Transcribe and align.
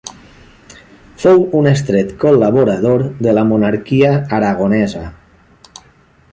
Fou 1.23 1.43
un 1.59 1.69
estret 1.73 2.15
col·laborador 2.25 3.05
de 3.27 3.37
la 3.39 3.45
monarquia 3.53 4.13
aragonesa. 4.41 5.07